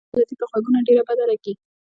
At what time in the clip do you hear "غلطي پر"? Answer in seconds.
0.19-0.47